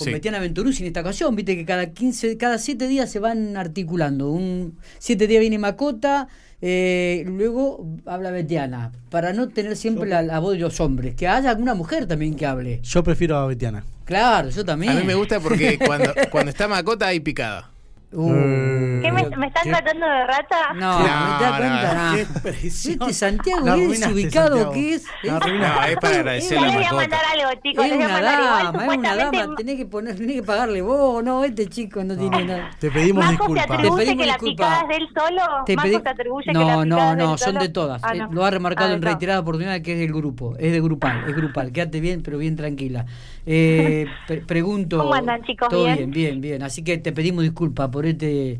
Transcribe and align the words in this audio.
con 0.00 0.06
Sí. 0.06 0.12
Betiana 0.12 0.40
Venturuzzi 0.40 0.82
en 0.82 0.86
esta 0.88 1.02
ocasión. 1.02 1.36
Viste 1.36 1.56
que 1.56 1.64
cada 1.66 1.90
15, 1.92 2.36
cada 2.38 2.56
7 2.58 2.88
días 2.88 3.10
se 3.10 3.18
van 3.18 3.56
articulando. 3.56 4.30
Un 4.30 4.78
7 4.98 5.26
días 5.26 5.40
viene 5.40 5.58
Macota, 5.58 6.28
eh, 6.62 7.22
luego 7.26 7.86
habla 8.06 8.30
Betiana. 8.30 8.92
Para 9.10 9.32
no 9.32 9.48
tener 9.48 9.76
siempre 9.76 10.08
la, 10.08 10.22
la 10.22 10.38
voz 10.38 10.54
de 10.54 10.60
los 10.60 10.80
hombres. 10.80 11.14
Que 11.14 11.28
haya 11.28 11.50
alguna 11.50 11.74
mujer 11.74 12.06
también 12.06 12.34
que 12.34 12.46
hable. 12.46 12.80
Yo 12.82 13.04
prefiero 13.04 13.36
a 13.36 13.46
Betiana. 13.46 13.84
Claro, 14.04 14.48
yo 14.50 14.64
también. 14.64 14.92
A 14.92 15.00
mí 15.00 15.04
me 15.06 15.14
gusta 15.14 15.38
porque 15.38 15.78
cuando, 15.86 16.12
cuando 16.30 16.50
está 16.50 16.66
Macota 16.66 17.06
hay 17.06 17.20
picada. 17.20 17.69
Uh, 18.12 19.00
¿Qué 19.02 19.12
me, 19.12 19.22
me 19.36 19.46
están 19.46 19.62
¿Qué? 19.62 19.70
tratando 19.70 20.04
de 20.04 20.26
rata? 20.26 20.72
No, 20.74 20.98
No, 20.98 20.98
me 20.98 21.08
da 21.08 21.50
no, 21.50 21.56
cuenta. 21.58 21.94
no. 21.94 22.10
no. 22.10 22.16
Qué. 22.42 22.50
Viste, 22.62 23.12
Santiago 23.12 23.64
La 23.64 23.74
es 23.76 23.80
arruinaste, 23.82 24.14
ubicado 24.14 24.48
Santiago. 24.48 24.72
que 24.72 24.94
es. 24.94 25.04
Arruinaste. 25.30 25.80
No, 25.80 25.84
es 25.86 25.96
para 25.96 26.14
agradecerle 26.16 26.66
a 26.66 26.72
voy 26.74 26.84
a 26.84 26.92
mandar 26.92 27.20
algo, 27.32 27.60
chicos. 27.62 27.84
Es 27.86 27.92
una 27.92 28.08
mandar 28.08 28.40
igual. 28.42 28.64
dama, 28.72 28.82
es 28.92 28.98
una 28.98 29.16
dama, 29.16 29.54
tenés 29.56 29.76
que 29.76 29.86
poner, 29.86 30.16
tenés 30.16 30.34
que 30.36 30.42
pagarle 30.42 30.82
vos, 30.82 31.22
no, 31.22 31.44
este 31.44 31.66
chico 31.68 32.02
no 32.02 32.16
tiene 32.16 32.44
nada. 32.44 32.70
Te 32.80 32.90
pedimos 32.90 33.24
te 33.24 33.30
disculpas. 33.30 33.66
Te 33.66 33.72
atribuye 33.74 34.04
pedimos 34.04 34.22
que 34.22 34.26
la 34.26 34.32
disculpas. 34.34 34.66
picada 34.68 34.82
es 34.82 34.88
de 34.88 34.96
él 34.96 35.08
solo. 35.16 35.42
Te 35.66 35.76
te 36.00 36.08
atribuye 36.10 36.46
que 36.46 36.52
no, 36.52 36.84
no, 36.84 37.14
no, 37.16 37.38
son 37.38 37.54
de 37.58 37.68
todas. 37.68 38.02
Ah, 38.04 38.12
Eh, 38.14 38.18
no. 38.18 38.32
Lo 38.32 38.44
ha 38.44 38.50
remarcado 38.50 38.90
Ah, 38.90 38.94
en 38.94 39.00
no. 39.00 39.06
reiteradas 39.06 39.42
oportunidades 39.42 39.82
que 39.82 39.92
es 39.92 39.98
del 40.00 40.12
grupo, 40.12 40.56
es 40.58 40.72
de 40.72 40.80
grupal, 40.80 41.24
es 41.28 41.36
grupal. 41.36 41.70
Quédate 41.70 42.00
bien, 42.00 42.22
pero 42.22 42.38
bien 42.38 42.56
tranquila. 42.56 43.06
Eh, 43.46 44.06
pre- 44.26 44.40
pregunto. 44.40 44.98
¿Cómo 44.98 45.14
andan, 45.14 45.42
chicos? 45.44 45.68
Todo 45.68 45.84
¿Bien? 45.84 45.96
bien, 45.96 46.10
bien, 46.10 46.40
bien. 46.40 46.62
Así 46.64 46.82
que 46.82 46.98
te 46.98 47.12
pedimos 47.12 47.44
disculpas 47.44 47.88
por 48.00 48.06
este 48.06 48.58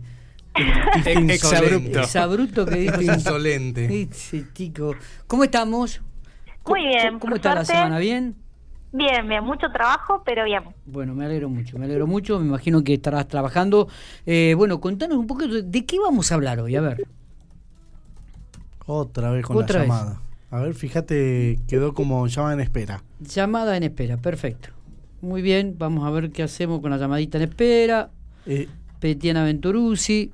Este 0.97 1.13
exabrupto. 1.35 2.01
exabrupto 2.01 2.67
que 2.67 2.75
diste. 2.77 3.05
insolente. 3.05 4.03
Ese 4.03 4.45
chico. 4.53 4.95
¿Cómo 5.27 5.45
estamos? 5.45 6.03
Muy 6.67 6.87
bien, 6.87 7.19
¿Cómo, 7.19 7.37
está 7.37 7.55
la 7.55 7.65
semana? 7.65 7.99
¿Bien? 7.99 8.35
Bien, 8.93 9.27
bien, 9.27 9.43
mucho 9.43 9.69
trabajo, 9.73 10.23
pero 10.27 10.45
bien. 10.45 10.63
Bueno, 10.85 11.15
me 11.15 11.25
alegro 11.25 11.49
mucho, 11.49 11.79
me 11.79 11.87
alegro 11.87 12.07
mucho, 12.07 12.39
me 12.39 12.47
imagino 12.47 12.85
que 12.85 12.93
estarás 12.95 13.29
trabajando. 13.29 13.89
Eh, 14.27 14.53
bueno, 14.59 14.79
contanos 14.79 15.17
un 15.17 15.27
poquito 15.27 15.55
de, 15.55 15.63
de 15.63 15.87
qué 15.87 15.99
vamos 15.99 16.31
a 16.31 16.35
hablar 16.35 16.61
hoy, 16.61 16.77
a 16.77 16.83
ver. 16.83 17.07
Otra 18.85 19.31
vez 19.31 19.47
con 19.47 19.57
Otra 19.57 19.79
la 19.79 19.81
vez. 19.81 19.89
llamada. 19.89 20.21
A 20.51 20.59
ver, 20.61 20.75
fíjate, 20.75 21.59
quedó 21.67 21.95
como 21.95 22.27
llamada 22.27 22.55
en 22.55 22.61
espera. 22.61 23.03
Llamada 23.21 23.77
en 23.79 23.85
espera, 23.85 24.19
perfecto. 24.19 24.69
Muy 25.23 25.41
bien, 25.41 25.77
vamos 25.79 26.07
a 26.07 26.11
ver 26.11 26.31
qué 26.31 26.43
hacemos 26.43 26.81
con 26.83 26.91
la 26.91 26.99
llamadita 26.99 27.39
en 27.39 27.45
espera. 27.45 28.11
Eh, 28.47 28.69
Petiana 29.01 29.45
Venturuzzi. 29.45 30.31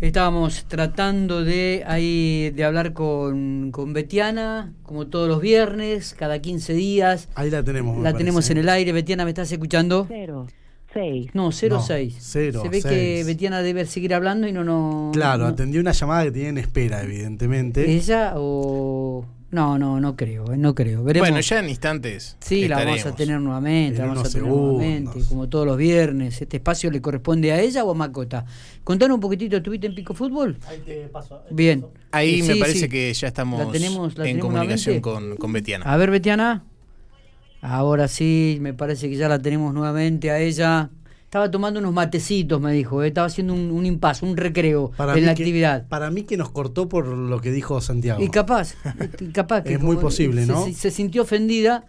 Estábamos 0.00 0.64
tratando 0.66 1.44
de 1.44 1.84
ahí 1.86 2.50
de 2.54 2.64
hablar 2.64 2.94
con, 2.94 3.70
con 3.70 3.92
Betiana, 3.92 4.72
como 4.82 5.06
todos 5.08 5.28
los 5.28 5.42
viernes, 5.42 6.14
cada 6.18 6.38
15 6.40 6.72
días. 6.72 7.28
ahí 7.34 7.50
la 7.50 7.62
tenemos. 7.62 8.02
La 8.02 8.14
tenemos 8.14 8.44
parece. 8.46 8.52
en 8.52 8.58
el 8.58 8.68
aire. 8.70 8.92
Betiana, 8.92 9.24
¿me 9.24 9.30
estás 9.32 9.52
escuchando? 9.52 10.06
Cero, 10.08 10.46
seis. 10.94 11.28
No, 11.34 11.52
06. 11.52 12.16
cero, 12.18 12.62
Se 12.62 12.68
ve 12.70 12.80
que 12.80 12.88
seis. 12.88 13.26
Betiana 13.26 13.60
debe 13.60 13.84
seguir 13.84 14.14
hablando 14.14 14.48
y 14.48 14.52
no 14.52 14.64
no. 14.64 15.10
Claro, 15.12 15.44
no- 15.44 15.48
atendí 15.50 15.76
una 15.78 15.92
llamada 15.92 16.24
que 16.24 16.30
tenía 16.32 16.48
en 16.48 16.58
espera, 16.58 17.02
evidentemente. 17.02 17.90
¿Ella 17.90 18.32
o.? 18.36 19.26
No, 19.54 19.78
no, 19.78 20.00
no 20.00 20.16
creo, 20.16 20.52
eh, 20.52 20.56
no 20.56 20.74
creo. 20.74 21.04
Veremos. 21.04 21.28
Bueno, 21.28 21.40
ya 21.40 21.60
en 21.60 21.68
instantes. 21.68 22.36
Sí, 22.40 22.66
la 22.66 22.84
vamos 22.84 23.06
a 23.06 23.14
tener 23.14 23.40
nuevamente, 23.40 24.00
En 24.00 24.08
la 24.08 24.14
vamos 24.14 24.28
a 24.28 24.32
tener 24.32 24.44
segundos. 24.48 24.72
nuevamente, 24.82 25.20
como 25.28 25.48
todos 25.48 25.64
los 25.64 25.76
viernes. 25.76 26.42
¿Este 26.42 26.56
espacio 26.56 26.90
le 26.90 27.00
corresponde 27.00 27.52
a 27.52 27.60
ella 27.60 27.84
o 27.84 27.92
a 27.92 27.94
Macota? 27.94 28.44
Contanos 28.82 29.14
un 29.14 29.20
poquitito, 29.20 29.56
¿estuviste 29.56 29.86
en 29.86 29.94
Pico 29.94 30.12
Fútbol? 30.12 30.58
Bien. 31.52 31.86
Ahí 32.10 32.40
Eh, 32.40 32.42
me 32.42 32.56
parece 32.56 32.80
sí. 32.80 32.88
que 32.88 33.14
ya 33.14 33.28
estamos 33.28 33.64
La 33.64 33.70
tenemos- 33.70 34.18
la 34.18 34.24
en 34.24 34.30
tenemos 34.38 34.52
comunicación 34.52 35.00
con, 35.00 35.36
con 35.36 35.52
Betiana. 35.52 35.84
A 35.86 35.96
ver, 35.96 36.10
Betiana. 36.10 36.64
Ahora 37.62 38.08
sí, 38.08 38.58
me 38.60 38.74
parece 38.74 39.08
que 39.08 39.16
ya 39.16 39.28
la 39.28 39.38
tenemos 39.38 39.72
nuevamente 39.72 40.30
a 40.32 40.38
ella. 40.40 40.90
Estaba 41.34 41.50
tomando 41.50 41.80
unos 41.80 41.92
matecitos, 41.92 42.60
me 42.60 42.72
dijo. 42.72 43.02
eh, 43.02 43.08
Estaba 43.08 43.26
haciendo 43.26 43.54
un, 43.54 43.72
un 43.72 43.84
impasse, 43.86 44.24
un 44.24 44.36
recreo 44.36 44.92
en 45.00 45.06
la 45.26 45.34
que- 45.34 45.42
actividad. 45.42 45.88
Para 45.88 46.08
mí 46.12 46.22
que 46.22 46.36
nos 46.36 46.48
cortó 46.52 46.88
por 46.88 47.08
lo 47.08 47.40
que 47.40 47.50
dijo 47.50 47.80
Santiago. 47.80 48.22
Y 48.22 48.28
capaz, 48.28 48.76
y 49.20 49.32
capaz 49.32 49.62
que 49.64 49.72
Es 49.74 49.80
muy 49.80 49.96
como 49.96 50.02
posible, 50.02 50.46
¿no? 50.46 50.64
Se, 50.64 50.72
se 50.74 50.92
sintió 50.92 51.22
ofendida 51.22 51.86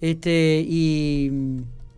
este 0.00 0.64
y, 0.66 1.30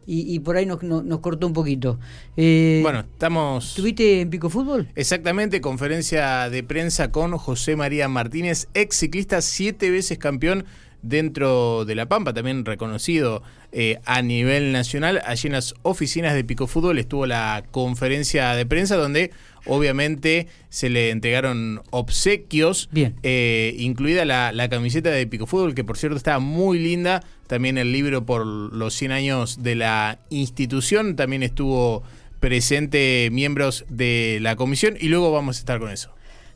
y, 0.09 0.35
y 0.35 0.41
por 0.41 0.57
ahí 0.57 0.67
nos, 0.67 0.83
nos, 0.83 1.05
nos 1.05 1.21
cortó 1.21 1.47
un 1.47 1.53
poquito. 1.53 2.01
Eh, 2.37 2.81
Bueno, 2.83 2.99
estamos... 2.99 3.69
¿Estuviste 3.69 4.23
en 4.23 4.31
Pico 4.31 4.51
Fútbol? 4.51 4.89
Exactamente, 4.97 5.61
conferencia 5.61 6.51
de 6.51 6.65
prensa 6.65 7.13
con 7.13 7.39
José 7.39 7.77
María 7.77 8.09
Martínez, 8.09 8.67
ex 8.75 8.97
ciclista, 8.97 9.41
siete 9.41 9.89
veces 9.93 10.19
campeón 10.19 10.65
dentro 11.03 11.85
de 11.85 11.95
La 11.95 12.07
Pampa, 12.07 12.33
también 12.35 12.65
reconocido 12.65 13.43
eh, 13.73 13.99
a 14.05 14.23
nivel 14.23 14.73
nacional. 14.73 15.21
Allí 15.25 15.47
en 15.47 15.53
las 15.53 15.75
oficinas 15.83 16.35
de 16.35 16.45
Pico 16.45 16.67
Fútbol 16.67 16.99
estuvo 16.99 17.27
la 17.27 17.65
conferencia 17.71 18.55
de 18.55 18.67
prensa 18.67 18.97
donde 18.97 19.31
obviamente 19.67 20.47
se 20.71 20.89
le 20.89 21.11
entregaron 21.11 21.83
obsequios, 21.91 22.89
Bien. 22.93 23.15
eh, 23.23 23.75
incluida 23.79 24.25
la, 24.25 24.53
la 24.53 24.69
camiseta 24.69 25.11
de 25.11 25.27
Pico 25.27 25.47
Fútbol, 25.47 25.75
que 25.75 25.85
por 25.85 25.99
cierto 25.99 26.17
está 26.17 26.39
muy 26.39 26.79
linda, 26.79 27.23
también 27.47 27.79
el 27.79 27.93
libro 27.93 28.25
por 28.25 28.47
los 28.47 28.95
100 28.95 29.13
años 29.13 29.63
de 29.63 29.75
la 29.75 30.19
institución, 30.31 31.17
también 31.17 31.43
estuvo 31.43 32.03
presente 32.41 33.29
miembros 33.33 33.85
de 33.89 34.39
la 34.41 34.57
comisión 34.57 34.97
y 34.99 35.09
luego 35.09 35.33
vamos 35.33 35.57
a 35.57 35.61
estar 35.61 35.79
con 35.81 35.91
eso. 35.91 36.11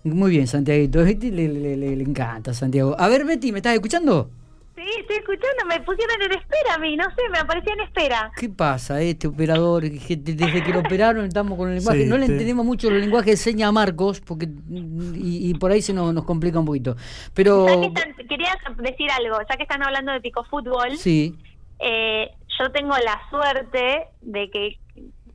Muy 0.05 0.31
bien, 0.33 0.47
Santiago. 0.47 0.81
Le, 1.05 1.15
le, 1.49 1.77
le- 1.77 2.03
encanta, 2.03 2.53
Santiago. 2.55 2.97
A 2.99 3.09
ver, 3.09 3.25
Betty, 3.25 3.53
¿me 3.53 3.59
estás 3.59 3.75
escuchando? 3.75 4.31
Sí, 4.75 4.83
estoy 4.99 5.17
escuchando, 5.17 5.65
me 5.69 5.81
pusieron 5.83 6.21
en 6.23 6.33
espera 6.33 6.75
a 6.75 6.79
mí, 6.79 6.97
no 6.97 7.05
sé, 7.05 7.23
me 7.31 7.39
apareció 7.39 7.73
en 7.75 7.81
espera. 7.83 8.33
¿Qué 8.37 8.49
pasa, 8.49 9.01
este 9.03 9.29
operador? 9.29 9.83
Desde 9.85 10.65
que 10.65 10.73
lo 10.73 10.81
operaron 10.81 11.25
estamos 11.27 11.57
con 11.57 11.69
el 11.69 11.77
lenguaje. 11.77 12.03
Sí, 12.03 12.09
no 12.09 12.17
le 12.19 12.27
te- 12.27 12.33
entendemos 12.33 12.65
mucho 12.67 12.89
el 12.89 13.01
lenguaje 13.01 13.31
de 13.31 13.37
seña 13.37 13.69
a 13.69 13.73
Marcos, 13.73 14.21
porque 14.21 14.49
y, 14.71 15.51
y 15.51 15.55
por 15.55 15.71
ahí 15.71 15.83
se 15.83 15.93
nos, 15.93 16.13
nos 16.13 16.25
complica 16.25 16.59
un 16.59 16.65
poquito. 16.67 16.97
Pero 17.35 17.67
Ya 17.69 17.81
que 17.81 17.87
están- 17.87 18.27
quería 18.29 18.51
decir 18.79 19.11
algo, 19.11 19.39
ya 19.49 19.57
que 19.57 19.63
están 19.63 19.83
hablando 19.85 20.11
de 20.13 20.21
pico 20.21 20.43
fútbol, 20.45 20.97
sí, 20.97 21.37
eh, 21.79 22.31
yo 22.59 22.73
tengo 22.73 22.95
la 22.97 23.21
suerte 23.31 24.07
de 24.23 24.51
que 24.51 24.79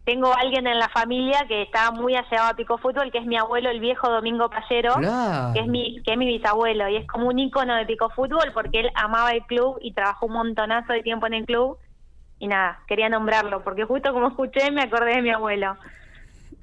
tengo 0.08 0.34
alguien 0.34 0.66
en 0.68 0.80
la 0.80 0.88
familia 0.88 1.46
que 1.50 1.64
está 1.64 1.92
muy 1.92 2.16
allegado 2.16 2.52
a 2.52 2.56
pico 2.56 2.78
fútbol, 2.78 3.12
que 3.12 3.18
es 3.18 3.26
mi 3.26 3.36
abuelo, 3.36 3.70
el 3.70 3.82
viejo 3.82 4.10
Domingo 4.10 4.50
Pallero, 4.50 4.94
claro. 4.94 5.54
que 5.54 5.60
es 5.60 5.68
mi 5.68 6.02
que 6.04 6.14
es 6.14 6.18
mi 6.18 6.26
bisabuelo 6.26 6.88
y 6.88 6.96
es 6.96 7.06
como 7.08 7.28
un 7.28 7.38
ícono 7.38 7.76
de 7.76 7.86
pico 7.86 8.10
fútbol 8.12 8.54
porque 8.54 8.80
él 8.80 8.92
amaba 8.96 9.32
el 9.32 9.42
club 9.42 9.78
y 9.82 9.92
trabajó 9.92 10.28
un 10.28 10.32
montonazo 10.32 10.94
de 10.94 11.04
tiempo 11.04 11.28
en 11.28 11.34
el 11.34 11.46
club 11.46 11.78
y 12.40 12.48
nada, 12.48 12.80
quería 12.88 13.10
nombrarlo 13.10 13.66
porque 13.66 13.84
justo 13.84 14.14
como 14.14 14.30
escuché 14.30 14.72
me 14.72 14.84
acordé 14.84 15.16
de 15.16 15.22
mi 15.24 15.32
abuelo. 15.32 15.76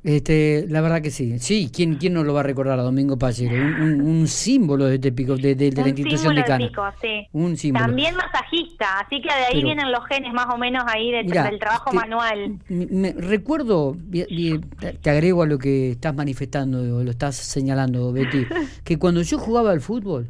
Este, 0.04 0.66
la 0.68 0.82
verdad 0.82 1.00
que 1.00 1.10
sí. 1.10 1.38
Sí, 1.38 1.70
¿quién, 1.74 1.94
quién 1.94 2.12
no 2.12 2.22
lo 2.24 2.34
va 2.34 2.40
a 2.40 2.42
recordar 2.42 2.78
a 2.78 2.82
Domingo 2.82 3.18
Pallero? 3.18 3.54
Un, 3.54 3.80
un- 3.82 4.00
un 4.02 4.28
símbolo 4.28 4.84
de 4.84 4.96
este 4.96 5.12
pico, 5.12 5.34
de, 5.36 5.54
de- 5.54 5.70
de 5.70 5.76
la 5.76 5.82
un 5.82 5.88
institución 5.88 6.18
símbolo 6.20 6.40
de 6.40 6.44
Cana. 6.44 6.68
Pico, 6.68 6.82
sí. 7.00 7.26
Un 7.32 7.56
símbolo. 7.56 7.86
También 7.86 8.14
masajista, 8.14 9.00
así 9.00 9.22
que 9.22 9.28
de 9.28 9.34
ahí 9.34 9.52
Pero- 9.54 9.64
vienen 9.64 9.90
los 9.90 10.04
genes 10.06 10.32
más 10.34 10.46
o 10.54 10.58
menos 10.58 10.84
ahí 10.86 11.10
de- 11.10 11.24
Mirá, 11.24 11.44
del 11.50 11.58
trabajo 11.58 11.90
te- 11.90 11.96
manual. 11.96 12.58
Me, 12.68 12.86
me- 12.86 13.12
recuerdo, 13.12 13.96
te 14.12 14.58
te 15.00 15.10
agrego 15.10 15.42
a 15.42 15.46
lo 15.46 15.58
que 15.58 15.92
estás 15.92 16.14
manifestando, 16.14 16.98
o 16.98 17.02
lo 17.02 17.10
estás 17.10 17.36
señalando, 17.36 18.12
Betty, 18.12 18.44
que 18.84 18.98
cuando 18.98 19.22
yo 19.22 19.38
jugaba 19.38 19.70
al 19.70 19.80
fútbol, 19.80 20.28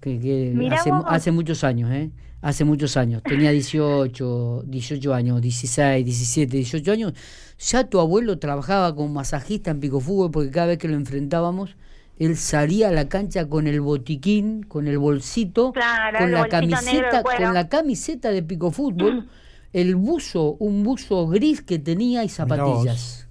que, 0.00 0.68
hace, 0.70 0.90
vos. 0.90 1.04
hace 1.06 1.30
muchos 1.30 1.64
años, 1.64 1.90
¿eh? 1.92 2.10
Hace 2.42 2.64
muchos 2.64 2.96
años, 2.96 3.22
tenía 3.22 3.50
18, 3.50 4.64
18 4.66 5.14
años, 5.14 5.42
16, 5.42 6.04
17, 6.04 6.56
18 6.56 6.92
años, 6.92 7.12
ya 7.58 7.84
tu 7.84 8.00
abuelo 8.00 8.38
trabajaba 8.38 8.94
como 8.94 9.08
masajista 9.08 9.70
en 9.70 9.80
Pico 9.80 10.00
Fútbol 10.00 10.30
porque 10.30 10.50
cada 10.50 10.68
vez 10.68 10.78
que 10.78 10.88
lo 10.88 10.94
enfrentábamos, 10.94 11.76
él 12.18 12.36
salía 12.36 12.88
a 12.88 12.92
la 12.92 13.08
cancha 13.08 13.46
con 13.46 13.66
el 13.66 13.82
botiquín, 13.82 14.62
con 14.62 14.88
el 14.88 14.98
bolsito, 14.98 15.72
Claro, 15.72 16.18
con 16.18 16.28
el 16.28 16.32
la 16.32 16.48
camiseta, 16.48 17.22
con 17.22 17.54
la 17.54 17.68
camiseta 17.68 18.30
de 18.30 18.42
Pico 18.42 18.70
Fútbol, 18.70 19.28
el 19.72 19.96
buzo, 19.96 20.56
un 20.58 20.82
buzo 20.82 21.26
gris 21.28 21.62
que 21.62 21.78
tenía 21.78 22.24
y 22.24 22.28
zapatillas. 22.28 23.26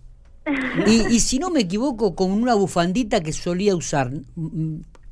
Y, 0.88 1.08
y 1.14 1.20
si 1.20 1.38
no 1.38 1.50
me 1.50 1.62
equivoco, 1.62 2.16
con 2.16 2.32
una 2.32 2.56
bufandita 2.56 3.22
que 3.22 3.34
solía 3.34 3.76
usar. 3.76 4.12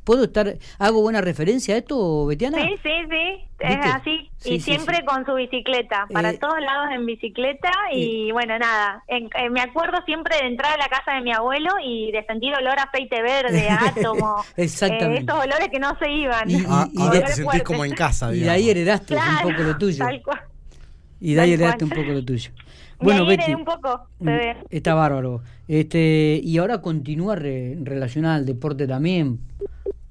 ¿Puedo 0.08 0.24
estar, 0.24 0.56
hago 0.80 1.02
buena 1.02 1.20
referencia 1.20 1.76
a 1.76 1.80
esto, 1.80 2.26
Betiana? 2.28 2.60
Sí, 2.60 2.70
sí, 2.82 2.90
sí, 3.10 3.46
es 3.60 3.70
¿Viste? 3.76 3.90
así. 3.90 4.30
Sí, 4.38 4.54
y 4.54 4.60
sí, 4.62 4.72
siempre 4.72 5.00
sí. 5.00 5.06
con 5.06 5.26
su 5.26 5.34
bicicleta, 5.34 6.08
para 6.14 6.30
Eh, 6.30 6.38
todos 6.40 6.62
lados 6.62 6.88
en 6.96 7.06
bicicleta. 7.06 7.70
Y 7.92 8.32
bueno, 8.32 8.58
nada, 8.58 9.04
en- 9.10 9.26
eh, 9.38 9.50
me 9.50 9.60
acuerdo 9.60 9.98
siempre 10.06 10.38
de 10.38 10.48
entrar 10.48 10.76
a 10.76 10.78
la 10.78 10.88
casa 10.88 11.12
de 11.16 11.24
mi 11.24 11.34
abuelo 11.34 11.72
y 11.84 12.14
de 12.14 12.24
sentir 12.26 12.54
olor 12.56 12.80
a 12.80 12.84
aceite 12.84 13.22
verde, 13.22 13.68
a 13.70 13.76
átomo. 14.16 14.36
Exactamente. 14.56 15.16
eh, 15.16 15.20
estos 15.20 15.36
olores 15.44 15.68
que 15.70 15.80
no 15.80 15.98
se 16.00 16.10
iban. 16.10 16.50
Y- 16.50 16.54
y- 16.54 16.66
Ah, 16.70 16.88
y 16.90 17.02
ahora 17.02 17.14
de- 17.20 17.26
te 17.26 17.32
sentís 17.34 17.64
como 17.64 17.84
en 17.84 17.92
casa, 17.94 18.34
Y 18.34 18.40
de 18.40 18.50
ahí 18.50 18.70
heredaste 18.70 19.14
Claro, 19.14 19.46
un 19.50 19.52
poco 19.56 19.64
lo 19.68 19.78
tuyo. 19.78 19.98
tal 20.06 20.22
cual. 20.24 20.40
Y 21.20 21.34
de 21.34 21.42
ahí 21.42 21.52
heredaste 21.52 21.84
un 21.84 21.90
poco 21.90 22.12
lo 22.14 22.24
tuyo. 22.24 22.50
Bueno, 23.00 23.22
ahí 23.24 23.28
Betty. 23.28 23.44
heredé 23.44 23.56
un 23.58 23.66
poco, 23.66 24.08
se 24.18 24.26
ve. 24.32 24.58
Está 24.72 24.96
bárbaro. 24.96 25.42
Este, 25.68 26.40
y 26.44 26.58
ahora 26.58 26.82
continúa 26.82 27.36
re- 27.36 27.78
relacionada 27.84 28.36
al 28.38 28.46
deporte 28.48 28.88
también, 28.88 29.40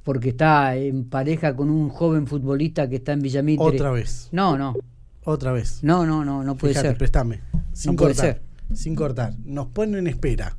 porque 0.07 0.29
está 0.29 0.77
en 0.77 1.09
pareja 1.09 1.57
con 1.57 1.69
un 1.69 1.89
joven 1.89 2.29
futbolista 2.29 2.89
que 2.89 2.95
está 2.97 3.13
en 3.13 3.23
Villamitre. 3.23 3.65
Otra 3.67 3.91
vez. 3.91 4.29
No, 4.31 4.57
no. 4.57 4.77
Otra 5.25 5.51
vez. 5.51 5.81
No, 5.83 6.07
no, 6.07 6.25
no, 6.25 6.45
no 6.45 6.55
puede 6.57 6.75
Fíjate, 6.75 6.89
ser. 6.91 6.97
préstame. 6.99 7.41
Sin 7.73 7.97
puede 7.97 8.15
cortar. 8.15 8.41
Sin 8.73 8.95
cortar. 8.95 9.33
Nos 9.45 9.67
pone 9.67 9.99
en 9.99 10.07
espera. 10.07 10.57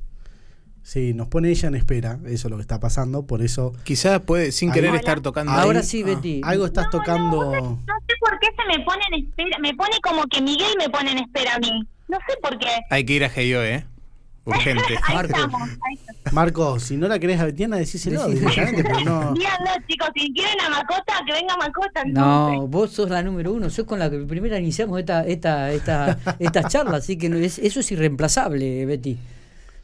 Sí, 0.84 1.14
nos 1.14 1.30
pone 1.30 1.50
ella 1.50 1.70
en 1.70 1.76
espera. 1.76 2.20
Eso 2.26 2.48
es 2.48 2.52
lo 2.52 2.58
que 2.58 2.62
está 2.62 2.82
pasando. 2.82 3.26
Por 3.26 3.42
eso. 3.42 3.72
Quizás 3.86 4.20
puede, 4.20 4.52
sin 4.52 4.70
querer, 4.74 4.90
Hola. 4.90 5.00
estar 5.00 5.22
tocando. 5.22 5.54
Ahora 5.54 5.80
ahí- 5.80 5.86
sí, 5.86 6.04
Betty. 6.04 6.42
Algo 6.44 6.66
estás 6.66 6.88
No, 6.88 6.92
no, 6.92 7.00
tocando. 7.00 7.38
vos 7.38 7.54
No 7.54 7.96
sé 8.06 8.14
por 8.20 8.38
qué 8.40 8.48
se 8.48 8.78
me 8.78 8.84
pone 8.84 9.02
en 9.14 9.26
espera. 9.26 9.58
Me 9.62 9.74
pone 9.76 9.96
como 10.04 10.24
que 10.28 10.42
Miguel 10.42 10.74
me 10.78 10.90
pone 10.90 11.12
en 11.14 11.20
espera 11.20 11.56
a 11.56 11.60
mí. 11.60 11.88
No 12.10 12.18
sé 12.28 12.36
por 12.44 12.58
qué. 12.60 12.68
Hay 12.90 13.06
que 13.06 13.14
ir 13.14 13.24
a 13.24 13.30
Geyo, 13.30 13.64
¿eh? 13.64 13.86
Urgente. 14.48 14.96
Marco. 15.14 15.38
estamos. 16.76 16.84
Si 16.84 16.98
no 16.98 17.08
la 17.08 17.20
querés 17.20 17.40
a 17.40 17.46
Betiana, 17.46 17.78
decíselo 17.78 18.28
Decíselo. 18.28 18.50
directamente, 18.50 18.84
pero 18.84 19.00
no. 19.02 19.34
Díganlo, 19.34 19.72
chicos, 19.88 20.10
si 20.16 20.34
quieren 20.34 20.60
a 20.62 20.70
Macota, 20.70 21.14
que 21.26 21.34
venga 21.34 21.56
Macota. 21.58 22.04
No, 22.06 22.50
entonces. 22.50 22.72
vos 22.72 22.92
sos 22.92 23.10
la 23.10 23.22
número 23.24 23.54
uno, 23.54 23.70
sos 23.70 23.86
con 23.86 24.00
la 24.00 24.10
que 24.10 24.18
primero 24.20 24.58
iniciamos 24.58 25.00
esta, 25.00 25.26
esta, 25.26 25.72
esta, 25.72 26.18
esta 26.40 26.64
charla, 26.68 26.98
así 26.98 27.18
que 27.18 27.30
no, 27.30 27.38
es- 27.38 27.60
eso 27.60 27.80
es 27.82 27.92
irreemplazable, 27.92 28.86
Betty. 28.86 29.18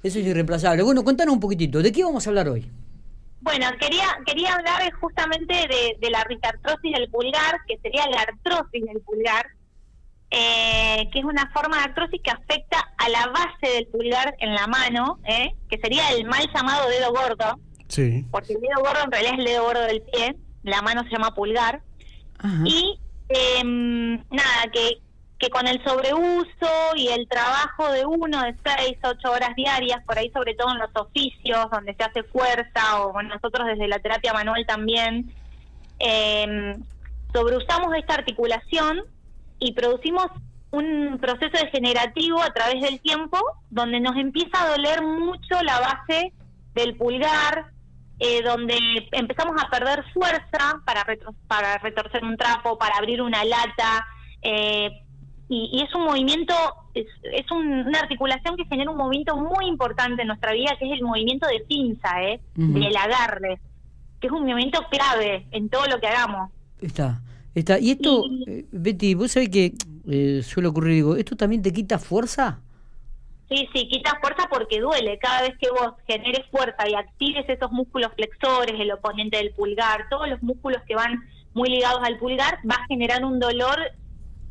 Eso 0.04 0.20
es 0.20 0.26
irreemplazable. 0.26 0.84
Bueno, 0.84 1.04
contanos 1.04 1.34
un 1.34 1.40
poquitito, 1.40 1.82
¿de 1.82 1.92
qué 1.92 2.04
vamos 2.04 2.26
a 2.26 2.30
hablar 2.30 2.50
hoy? 2.50 2.70
Bueno, 3.42 3.68
quería 3.80 4.06
quería 4.26 4.54
hablar 4.54 4.90
justamente 5.02 5.54
de, 5.54 5.98
de 6.00 6.10
la 6.10 6.20
artrosis 6.22 6.94
del 6.94 7.10
pulgar, 7.10 7.58
que 7.68 7.78
sería 7.80 8.06
la 8.10 8.22
artrosis 8.22 8.86
del 8.86 9.02
pulgar, 9.02 9.46
eh, 10.36 11.10
que 11.12 11.20
es 11.20 11.26
una 11.26 11.48
forma 11.52 11.78
de 11.78 11.84
artrosis 11.84 12.20
que 12.24 12.32
afecta 12.32 12.92
a 12.98 13.08
la 13.08 13.28
base 13.28 13.72
del 13.72 13.86
pulgar 13.86 14.36
en 14.40 14.56
la 14.56 14.66
mano, 14.66 15.20
¿eh? 15.26 15.54
que 15.70 15.78
sería 15.78 16.10
el 16.10 16.26
mal 16.26 16.44
llamado 16.56 16.90
dedo 16.90 17.12
gordo, 17.14 17.60
Sí. 17.88 18.26
porque 18.32 18.54
el 18.54 18.62
dedo 18.62 18.80
gordo 18.82 19.04
en 19.04 19.12
realidad 19.12 19.34
es 19.36 19.40
el 19.40 19.46
dedo 19.46 19.64
gordo 19.66 19.82
del 19.82 20.02
pie, 20.02 20.36
la 20.64 20.82
mano 20.82 21.04
se 21.04 21.10
llama 21.12 21.36
pulgar, 21.36 21.82
Ajá. 22.40 22.64
y 22.66 23.00
em, 23.30 24.16
nada, 24.32 24.64
que, 24.74 24.98
que 25.38 25.52
con 25.52 25.68
el 25.68 25.84
sobreuso 25.84 26.72
y 26.96 27.10
el 27.10 27.28
trabajo 27.28 27.92
de 27.92 28.04
uno 28.08 28.42
de 28.42 28.56
seis, 28.66 28.98
ocho 29.04 29.32
horas 29.32 29.56
diarias, 29.56 30.04
por 30.04 30.18
ahí 30.18 30.32
sobre 30.32 30.56
todo 30.56 30.72
en 30.72 30.80
los 30.80 30.90
oficios 30.96 31.68
donde 31.72 31.94
se 31.94 32.04
hace 32.04 32.24
fuerza, 32.24 33.02
o 33.06 33.22
nosotros 33.22 33.68
desde 33.68 33.88
la 33.88 34.00
terapia 34.00 34.34
manual 34.34 34.66
también, 34.66 35.32
em, 36.00 36.82
sobreusamos 37.32 37.94
esta 37.96 38.16
articulación 38.16 39.04
y 39.64 39.74
producimos 39.74 40.28
un 40.72 41.18
proceso 41.22 41.58
degenerativo 41.64 42.42
a 42.42 42.52
través 42.52 42.82
del 42.82 43.00
tiempo 43.00 43.38
donde 43.70 44.00
nos 44.00 44.16
empieza 44.18 44.64
a 44.64 44.70
doler 44.70 45.02
mucho 45.04 45.62
la 45.64 45.80
base 45.80 46.34
del 46.74 46.96
pulgar, 46.98 47.66
eh, 48.20 48.42
donde 48.44 48.78
empezamos 49.12 49.56
a 49.64 49.70
perder 49.70 50.04
fuerza 50.14 50.82
para, 50.86 51.04
retro- 51.06 51.36
para 51.48 51.78
retorcer 51.78 52.24
un 52.24 52.36
trapo, 52.38 52.78
para 52.78 52.98
abrir 52.98 53.22
una 53.22 53.44
lata, 53.46 54.06
eh, 54.42 54.90
y, 55.50 55.70
y 55.74 55.82
es 55.84 55.94
un 55.94 56.06
movimiento, 56.06 56.54
es, 56.96 57.06
es 57.24 57.50
un- 57.52 57.86
una 57.88 58.00
articulación 58.00 58.58
que 58.58 58.66
genera 58.66 58.90
un 58.90 58.98
movimiento 58.98 59.36
muy 59.38 59.68
importante 59.68 60.24
en 60.24 60.30
nuestra 60.30 60.54
vida, 60.54 60.72
que 60.80 60.86
es 60.88 60.94
el 60.94 61.04
movimiento 61.04 61.48
de 61.48 61.60
pinza, 61.68 62.22
¿eh? 62.24 62.40
Ujú. 62.58 62.74
del 62.80 62.96
agarre, 62.98 63.60
que 64.20 64.28
es 64.28 64.34
un 64.34 64.42
movimiento 64.42 64.84
clave 64.90 65.46
en 65.52 65.70
todo 65.70 65.86
lo 65.86 66.00
que 66.00 66.08
hagamos. 66.08 66.50
Está, 66.82 67.20
está. 67.56 67.80
Y 67.80 67.92
esto, 67.92 68.26
Y- 68.30 68.44
eh, 68.50 68.66
Betty, 68.72 69.14
vos 69.16 69.32
sabés 69.32 69.50
que 69.50 69.74
eh, 70.10 70.42
suele 70.44 70.70
ocurrir, 70.70 70.94
digo, 70.96 71.16
¿esto 71.16 71.36
también 71.36 71.62
te 71.62 71.72
quita 71.72 71.98
fuerza? 72.00 72.60
Sí, 73.50 73.68
sí, 73.74 73.88
quita 73.88 74.18
fuerza 74.20 74.48
porque 74.50 74.80
duele. 74.82 75.20
Cada 75.20 75.44
vez 75.44 75.54
que 75.60 75.70
vos 75.70 75.94
generes 76.08 76.46
fuerza 76.50 76.90
y 76.90 76.96
actives 76.96 77.46
esos 77.48 77.72
músculos 77.72 78.12
flexores, 78.16 78.80
el 78.80 78.92
oponente 78.92 79.38
del 79.38 79.52
pulgar, 79.52 80.08
todos 80.10 80.28
los 80.28 80.42
músculos 80.42 80.82
que 80.88 80.96
van 80.96 81.20
muy 81.54 81.70
ligados 81.70 82.02
al 82.04 82.18
pulgar, 82.18 82.60
va 82.70 82.76
a 82.76 82.88
generar 82.88 83.24
un 83.24 83.40
dolor 83.40 83.78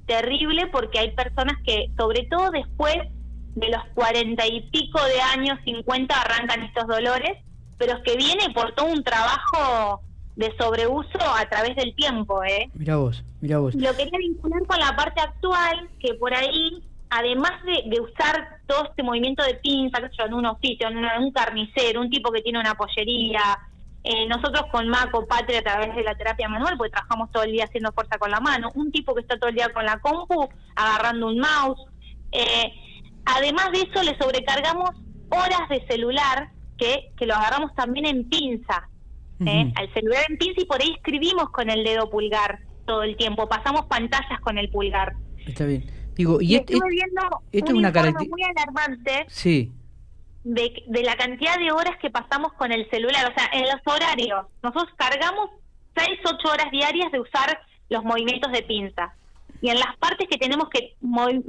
terrible 0.06 0.66
porque 0.68 0.98
hay 1.00 1.10
personas 1.12 1.56
que, 1.64 1.86
sobre 1.96 2.24
todo 2.30 2.50
después 2.50 2.96
de 3.54 3.68
los 3.68 3.82
cuarenta 3.94 4.46
y 4.46 4.60
pico 4.70 5.00
de 5.04 5.20
años, 5.20 5.58
50, 5.64 6.14
arrancan 6.20 6.62
estos 6.62 6.86
dolores, 6.86 7.32
pero 7.78 7.94
es 7.96 8.02
que 8.04 8.16
viene 8.16 8.50
por 8.54 8.74
todo 8.74 8.86
un 8.86 9.02
trabajo 9.02 10.02
de 10.36 10.54
sobreuso 10.58 11.18
a 11.20 11.44
través 11.48 11.76
del 11.76 11.94
tiempo, 11.94 12.42
¿eh? 12.44 12.70
Mira 12.74 12.96
vos, 12.96 13.22
mira 13.40 13.58
vos. 13.58 13.74
lo 13.74 13.94
quería 13.96 14.18
vincular 14.18 14.64
con 14.66 14.78
la 14.78 14.94
parte 14.96 15.20
actual, 15.20 15.88
que 16.00 16.14
por 16.14 16.34
ahí, 16.34 16.82
además 17.10 17.52
de, 17.64 17.90
de 17.90 18.00
usar 18.00 18.60
todo 18.66 18.84
este 18.88 19.02
movimiento 19.02 19.42
de 19.44 19.54
pinza, 19.56 19.98
sé 20.00 20.10
yo, 20.18 20.24
en 20.26 20.34
un 20.34 20.46
oficio, 20.46 20.88
en, 20.88 20.96
una- 20.98 21.16
en 21.16 21.24
un 21.24 21.32
carnicero, 21.32 22.00
un 22.00 22.10
tipo 22.10 22.32
que 22.32 22.40
tiene 22.42 22.58
una 22.60 22.74
pollería, 22.74 23.58
eh, 24.04 24.26
nosotros 24.26 24.64
con 24.72 24.88
Maco 24.88 25.26
Patria 25.26 25.60
a 25.60 25.62
través 25.62 25.94
de 25.94 26.02
la 26.02 26.14
terapia 26.16 26.48
manual, 26.48 26.76
porque 26.76 26.90
trabajamos 26.92 27.30
todo 27.30 27.42
el 27.44 27.52
día 27.52 27.64
haciendo 27.64 27.92
fuerza 27.92 28.18
con 28.18 28.30
la 28.30 28.40
mano, 28.40 28.70
un 28.74 28.90
tipo 28.90 29.14
que 29.14 29.20
está 29.20 29.38
todo 29.38 29.50
el 29.50 29.54
día 29.56 29.68
con 29.72 29.84
la 29.84 29.98
compu, 29.98 30.48
agarrando 30.74 31.26
un 31.28 31.38
mouse. 31.38 31.80
eh, 32.32 32.72
además 33.26 33.70
de 33.72 33.80
eso, 33.82 34.02
le 34.02 34.16
sobrecargamos 34.18 34.90
horas 35.28 35.68
de 35.68 35.84
celular, 35.88 36.50
que, 36.76 37.12
que 37.16 37.26
lo 37.26 37.34
agarramos 37.34 37.72
también 37.76 38.06
en 38.06 38.28
pinza. 38.28 38.88
¿Eh? 39.48 39.72
Al 39.76 39.92
celular 39.94 40.24
en 40.28 40.36
pinza 40.38 40.60
y 40.60 40.64
por 40.64 40.80
ahí 40.80 40.92
escribimos 40.96 41.50
con 41.50 41.70
el 41.70 41.84
dedo 41.84 42.08
pulgar 42.10 42.60
todo 42.86 43.02
el 43.02 43.16
tiempo, 43.16 43.48
pasamos 43.48 43.86
pantallas 43.86 44.40
con 44.40 44.58
el 44.58 44.68
pulgar. 44.70 45.12
Está 45.46 45.64
bien. 45.66 45.84
Digo, 46.14 46.40
y, 46.40 46.52
Y, 46.52 46.56
et- 46.56 46.70
estuve 46.70 46.88
viendo 46.90 47.22
esto 47.52 47.66
es 47.66 47.72
un 47.72 47.78
una 47.78 47.88
informe 47.88 48.12
caracter- 48.12 48.28
muy 48.30 48.42
alarmante 48.42 49.24
sí, 49.28 49.72
de, 50.44 50.82
de 50.88 51.02
la 51.02 51.16
cantidad 51.16 51.56
de 51.58 51.72
horas 51.72 51.96
que 52.00 52.10
pasamos 52.10 52.52
con 52.54 52.72
el 52.72 52.88
celular, 52.90 53.30
o 53.30 53.34
sea, 53.34 53.48
en 53.52 53.62
los 53.62 53.80
horarios. 53.86 54.46
Nosotros 54.62 54.92
cargamos 54.96 55.50
6, 55.96 56.08
8 56.24 56.48
horas 56.48 56.70
diarias 56.70 57.10
de 57.12 57.20
usar 57.20 57.60
los 57.88 58.02
movimientos 58.04 58.50
de 58.52 58.62
pinza. 58.62 59.14
Y 59.60 59.70
en 59.70 59.78
las 59.78 59.96
partes 59.98 60.26
que 60.28 60.38
tenemos 60.38 60.68
que, 60.68 60.96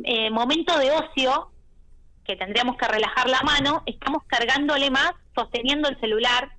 eh, 0.03 0.29
momento 0.29 0.77
de 0.77 0.91
ocio, 0.91 1.49
que 2.25 2.35
tendríamos 2.35 2.77
que 2.77 2.87
relajar 2.87 3.27
la 3.29 3.41
mano, 3.41 3.81
estamos 3.85 4.23
cargándole 4.27 4.91
más, 4.91 5.11
sosteniendo 5.35 5.89
el 5.89 5.99
celular, 5.99 6.51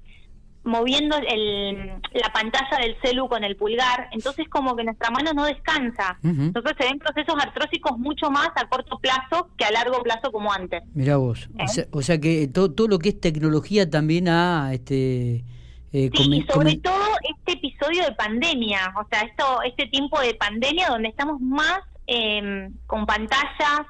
moviendo 0.65 1.17
el, 1.17 1.89
la 2.13 2.33
pantalla 2.33 2.79
del 2.81 2.97
celu 3.03 3.29
con 3.29 3.45
el 3.45 3.55
pulgar, 3.57 4.09
entonces 4.13 4.49
como 4.49 4.75
que 4.75 4.85
nuestra 4.85 5.11
mano 5.11 5.33
no 5.35 5.45
descansa. 5.45 6.19
Ujú. 6.23 6.43
Entonces 6.43 6.73
se 6.79 6.85
ven 6.85 6.99
procesos 6.99 7.35
artrósicos 7.41 7.99
mucho 7.99 8.31
más 8.31 8.49
a 8.57 8.67
corto 8.69 8.99
plazo 8.99 9.51
que 9.57 9.65
a 9.65 9.71
largo 9.71 10.03
plazo 10.03 10.33
como 10.33 10.53
antes. 10.53 10.83
mira 10.95 11.17
vos. 11.17 11.49
O 11.59 11.63
¿Eh? 11.63 11.69
sea, 11.69 11.85
o 11.93 12.03
sea 12.03 12.19
que 12.21 12.49
todo, 12.49 12.73
todo 12.73 12.89
lo 12.89 12.99
que 12.99 13.11
es 13.11 13.21
tecnología 13.21 13.89
también 13.89 14.29
ha 14.29 14.73
este, 14.73 15.45
eh, 15.93 16.11
Sí, 16.15 16.29
y 16.33 16.43
sobre 16.53 16.77
todo 16.79 17.05
este 17.37 17.53
episodio 17.53 18.03
de 18.05 18.13
pandemia, 18.13 18.93
o 18.97 19.07
sea, 19.09 19.21
esto, 19.21 19.63
este 19.63 19.87
tiempo 19.87 20.19
de 20.21 20.35
pandemia 20.35 20.89
donde 20.89 21.09
estamos 21.09 21.41
más 21.41 21.81
eh, 22.07 22.69
con 22.87 23.07
pantallas, 23.07 23.87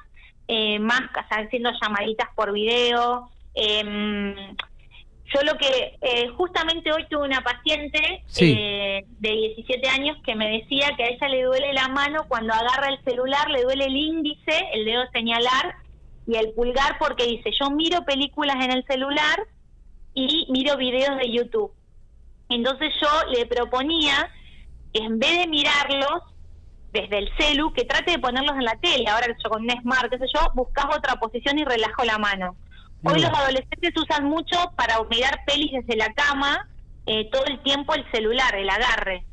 eh, 0.47 0.77
más 0.79 1.01
o 1.01 1.27
sea, 1.29 1.45
haciendo 1.45 1.71
llamaditas 1.81 2.27
por 2.35 2.51
video. 2.53 3.29
eh, 3.55 4.35
yo 5.33 5.41
lo 5.41 5.57
que, 5.57 5.97
eh, 6.01 6.27
justamente 6.37 6.91
hoy 6.91 7.05
tuve 7.09 7.23
una 7.25 7.41
paciente 7.41 8.23
Sí. 8.27 8.55
eh, 8.57 9.05
de 9.19 9.29
17 9.31 9.89
años 9.89 10.17
que 10.23 10.35
me 10.35 10.49
decía 10.59 10.91
que 10.95 11.03
a 11.03 11.07
ella 11.07 11.27
le 11.29 11.43
duele 11.43 11.73
la 11.73 11.87
mano 11.87 12.25
cuando 12.27 12.53
agarra 12.53 12.89
el 12.89 13.03
celular, 13.03 13.49
le 13.49 13.63
duele 13.63 13.85
el 13.85 13.95
índice, 13.95 14.69
el 14.73 14.85
dedo 14.85 15.03
señalar 15.11 15.75
y 16.27 16.35
el 16.37 16.51
pulgar 16.53 16.97
porque 16.99 17.25
dice, 17.25 17.51
yo 17.59 17.69
miro 17.71 18.03
películas 18.05 18.57
en 18.63 18.71
el 18.71 18.85
celular 18.85 19.39
y 20.13 20.47
miro 20.51 20.77
videos 20.77 21.17
de 21.17 21.31
YouTube. 21.31 21.71
Entonces 22.49 22.93
yo 23.01 23.31
le 23.31 23.45
proponía, 23.47 24.29
en 24.93 25.17
vez 25.19 25.39
de 25.39 25.47
mirarlos 25.47 26.21
desde 26.93 27.17
el 27.17 27.29
celu, 27.37 27.73
que 27.73 27.83
trate 27.83 28.11
de 28.11 28.19
ponerlos 28.19 28.55
en 28.55 28.63
la 28.63 28.75
tele. 28.79 29.05
Ahora 29.09 29.27
yo 29.43 29.49
con 29.49 29.63
un 29.63 29.69
smart, 29.81 30.09
qué 30.09 30.17
sé 30.17 30.25
yo, 30.33 30.39
buscas 30.53 30.85
otra 30.95 31.15
posición 31.15 31.59
y 31.59 31.65
relajo 31.65 32.03
la 32.05 32.17
mano. 32.17 32.55
Hoy 33.07 33.21
los 33.21 33.29
adolescentes 33.29 33.93
usan 33.95 34.25
mucho 34.25 34.57
para 34.75 34.95
mirar 35.03 35.43
pelis 35.45 35.71
desde 35.71 35.95
la 35.95 36.11
cama, 36.13 36.67
eh, 37.05 37.29
todo 37.31 37.45
el 37.45 37.61
tiempo 37.61 37.93
el 37.93 38.09
celular, 38.11 38.55
el 38.55 38.69
agarre. 38.69 39.25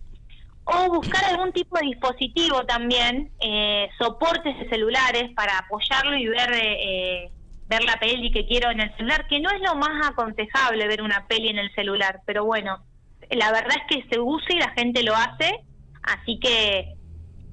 O 0.64 0.88
buscar 0.90 1.24
algún 1.24 1.52
tipo 1.52 1.78
de 1.78 1.86
dispositivo 1.86 2.64
también, 2.66 3.32
eh, 3.40 3.88
soportes 3.98 4.58
de 4.58 4.68
celulares 4.68 5.30
para 5.34 5.58
apoyarlo 5.58 6.16
y 6.16 6.28
ver 6.28 6.52
eh, 6.52 7.24
eh, 7.24 7.30
ver 7.66 7.82
la 7.84 7.96
peli 7.96 8.30
que 8.30 8.46
quiero 8.46 8.70
en 8.70 8.80
el 8.80 8.94
celular, 8.96 9.26
que 9.26 9.40
no 9.40 9.50
es 9.50 9.60
lo 9.62 9.74
más 9.74 10.06
aconsejable 10.06 10.86
ver 10.86 11.00
una 11.00 11.26
peli 11.26 11.48
en 11.48 11.58
el 11.58 11.74
celular, 11.74 12.20
pero 12.26 12.44
bueno, 12.44 12.84
la 13.30 13.50
verdad 13.50 13.78
es 13.78 13.96
que 13.96 14.08
se 14.10 14.20
usa 14.20 14.54
y 14.54 14.58
la 14.58 14.70
gente 14.70 15.02
lo 15.02 15.14
hace, 15.14 15.60
así 16.02 16.38
que... 16.38 16.94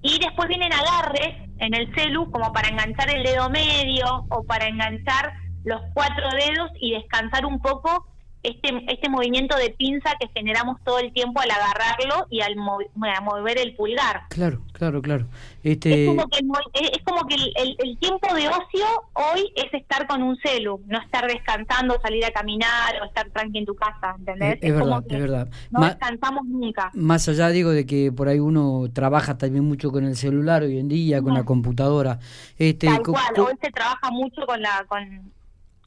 Y 0.02 0.18
después 0.20 0.48
vienen 0.48 0.72
agarres 0.72 1.36
en 1.60 1.74
el 1.74 1.94
celu 1.94 2.30
como 2.32 2.54
para 2.54 2.70
enganchar 2.70 3.10
el 3.10 3.24
dedo 3.24 3.50
medio 3.50 4.26
o 4.30 4.44
para 4.44 4.68
enganchar 4.68 5.34
los 5.64 5.82
cuatro 5.94 6.30
dedos 6.32 6.72
y 6.80 6.94
descansar 6.94 7.46
un 7.46 7.60
poco 7.62 8.08
este, 8.42 8.70
este 8.88 9.10
movimiento 9.10 9.58
de 9.58 9.72
pinza 9.72 10.12
que 10.20 10.30
generamos 10.34 10.78
todo 10.86 11.00
el 11.00 11.12
tiempo 11.12 11.42
al 11.42 11.52
agarrarlo 11.52 12.26
y 12.30 12.42
al 12.42 12.56
mover 12.56 13.58
el 13.60 13.76
pulgar. 13.76 14.24
Claro, 14.30 14.62
claro, 14.72 15.02
claro. 15.02 15.28
Este... 15.62 16.06
Es 16.06 16.10
como 16.10 16.30
que, 16.30 16.40
el, 16.40 16.86
es 16.86 17.04
como 17.04 17.28
que 17.28 17.36
el, 17.36 17.98
tiempo 17.98 18.34
de 18.34 18.48
ocio 18.48 18.86
hoy 19.14 19.52
es 19.56 19.74
estar 19.74 20.08
con 20.08 20.24
un 20.24 20.38
celu, 20.38 20.82
no 20.88 21.02
estar 21.02 21.28
descansando, 21.28 22.00
salir 22.02 22.24
a 22.24 22.32
caminar 22.32 23.02
o 23.02 23.06
estar 23.06 23.30
tranqui 23.30 23.58
en 23.58 23.66
tu 23.66 23.76
casa, 23.76 24.16
¿entendés? 24.18 24.58
Es, 24.62 24.74
verdad, 24.74 25.04
es 25.10 25.20
verdad. 25.20 25.50
No 25.70 25.82
descansamos 25.82 26.46
nunca. 26.46 26.92
Más 26.94 27.28
allá, 27.28 27.50
digo, 27.50 27.72
de 27.72 27.86
que 27.86 28.12
por 28.14 28.30
ahí 28.30 28.40
uno 28.40 28.86
trabaja 28.94 29.38
también 29.38 29.66
mucho 29.66 29.92
con 29.92 30.06
el 30.06 30.16
celular 30.16 30.64
hoy 30.64 30.80
en 30.80 30.88
día, 30.88 31.22
con 31.22 31.34
la 31.34 31.44
computadora. 31.44 32.20
Este, 32.58 32.88
Tal 32.88 33.04
cual, 33.04 33.38
hoy 33.38 33.54
se 33.62 33.70
trabaja 33.72 34.10
mucho 34.12 34.46
con 34.46 34.62
la... 34.62 34.86
Con, 34.88 35.39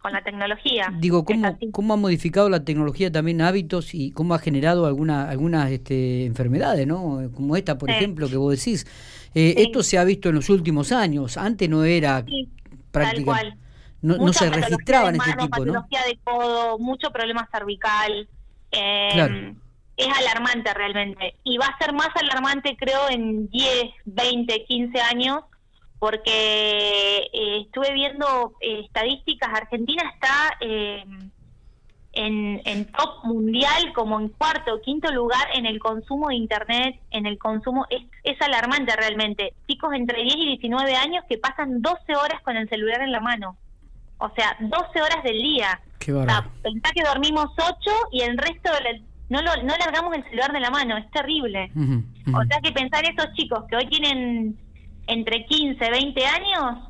con 0.03 0.13
la 0.13 0.23
tecnología. 0.23 0.93
Digo, 0.99 1.25
¿cómo, 1.25 1.57
¿cómo 1.71 1.95
ha 1.95 1.97
modificado 1.97 2.49
la 2.49 2.65
tecnología 2.65 3.11
también 3.11 3.41
hábitos 3.41 3.95
y 3.95 4.11
cómo 4.11 4.35
ha 4.35 4.39
generado 4.41 4.85
alguna, 4.87 5.31
algunas 5.31 5.71
este, 5.71 6.27
enfermedades, 6.27 6.87
¿no? 6.87 7.31
Como 7.33 7.57
esta, 7.57 7.79
por 7.79 7.89
ejemplo, 7.89 8.29
que 8.29 8.37
vos 8.37 8.57
decís. 8.59 8.85
Eh, 9.35 9.55
esto 9.59 9.83
se 9.83 9.99
ha 9.99 10.05
visto 10.05 10.29
en 10.29 10.35
los 10.35 10.51
últimos 10.51 10.93
años. 10.93 11.37
Antes 11.37 11.69
no 11.71 11.85
era 11.85 12.25
prácticamente... 12.91 13.57
No, 14.03 14.17
no, 14.17 14.33
se 14.33 14.51
registraban 14.51 15.15
este 15.15 15.31
tipo, 15.31 15.49
patología 15.49 16.01
de 16.09 16.19
codo, 16.25 16.77
mucho 16.81 17.13
problema 17.13 17.49
cervical. 17.53 18.29
Eh, 18.73 19.55
Es 19.97 20.09
alarmante 20.19 20.75
realmente. 20.75 21.37
Y 21.45 21.57
va 21.57 21.67
a 21.67 21.79
ser 21.79 21.95
más 21.95 22.09
alarmante, 22.17 22.77
creo, 22.77 23.09
en 23.09 23.49
10, 23.49 23.85
20, 24.07 24.65
15 24.65 25.01
años 25.01 25.45
porque 26.03 27.31
eh, 27.33 27.61
estuve 27.61 27.93
viendo 27.93 28.55
eh, 28.61 28.81
estadísticas, 28.87 29.49
Argentina 29.55 30.03
está 30.13 30.57
eh, 30.61 31.05
en, 32.13 32.87
top 32.87 33.23
mundial 33.23 33.93
como 33.95 34.19
en 34.19 34.31
cuarto 34.31 34.75
o 34.75 34.81
quinto 34.81 35.13
lugar 35.13 35.47
en 35.55 35.65
el 35.65 35.79
consumo 35.79 36.31
de 36.31 36.35
Internet, 36.35 36.99
en 37.13 37.27
el 37.27 37.39
consumo, 37.39 37.87
es, 37.89 38.03
es 38.25 38.43
alarmante 38.43 38.97
realmente. 38.97 39.55
Chicos 39.69 39.93
entre 39.95 40.25
10 40.25 40.35
y 40.39 40.47
19 40.47 40.93
años 40.97 41.25
que 41.29 41.39
pasan 41.39 41.81
12 41.81 42.17
horas 42.17 42.41
con 42.43 42.57
el 42.57 42.69
celular 42.69 43.01
en 43.03 43.13
la 43.13 43.21
mano. 43.21 43.57
O 44.19 44.29
sea, 44.35 44.57
12 44.59 45.03
horas 45.03 45.23
del 45.23 45.41
día. 45.41 45.81
Qué 46.01 46.13
o 46.13 46.25
sea, 46.25 46.51
pensá 46.65 46.91
que 46.93 47.05
dormimos 47.05 47.47
8 47.57 47.77
y 48.11 48.23
el 48.23 48.39
resto 48.39 48.71
no, 49.29 49.41
lo, 49.41 49.57
no 49.63 49.77
largamos 49.77 50.17
el 50.17 50.25
celular 50.25 50.53
de 50.53 50.59
la 50.59 50.71
mano, 50.71 50.97
es 50.97 51.09
terrible. 51.13 51.71
O 52.35 52.43
sea 52.43 52.61
que 52.61 52.73
pensar 52.73 53.05
esos 53.05 53.33
chicos 53.35 53.63
que 53.71 53.77
hoy 53.77 53.87
tienen 53.87 54.59
entre 55.07 55.45
15, 55.47 55.91
20 55.91 56.27
años, 56.27 56.89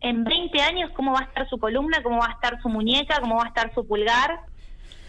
en 0.00 0.24
20 0.24 0.60
años 0.60 0.90
cómo 0.94 1.12
va 1.12 1.20
a 1.20 1.24
estar 1.24 1.48
su 1.48 1.58
columna, 1.58 2.02
cómo 2.02 2.18
va 2.18 2.26
a 2.28 2.32
estar 2.32 2.60
su 2.60 2.68
muñeca, 2.68 3.20
cómo 3.20 3.36
va 3.36 3.44
a 3.44 3.48
estar 3.48 3.72
su 3.74 3.86
pulgar. 3.86 4.40